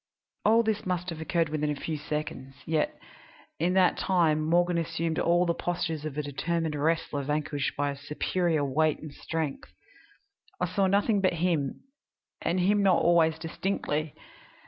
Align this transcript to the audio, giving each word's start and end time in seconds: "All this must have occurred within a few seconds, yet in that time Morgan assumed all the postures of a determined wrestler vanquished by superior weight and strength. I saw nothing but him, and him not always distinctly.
"All 0.43 0.63
this 0.63 0.83
must 0.83 1.09
have 1.11 1.21
occurred 1.21 1.49
within 1.49 1.69
a 1.69 1.75
few 1.75 1.95
seconds, 1.95 2.55
yet 2.65 2.99
in 3.59 3.73
that 3.75 3.97
time 3.99 4.41
Morgan 4.43 4.79
assumed 4.79 5.19
all 5.19 5.45
the 5.45 5.53
postures 5.53 6.05
of 6.05 6.17
a 6.17 6.23
determined 6.23 6.73
wrestler 6.73 7.21
vanquished 7.21 7.75
by 7.77 7.93
superior 7.93 8.65
weight 8.65 8.97
and 8.99 9.13
strength. 9.13 9.71
I 10.59 10.65
saw 10.65 10.87
nothing 10.87 11.21
but 11.21 11.33
him, 11.33 11.81
and 12.41 12.59
him 12.61 12.81
not 12.81 12.99
always 12.99 13.37
distinctly. 13.37 14.15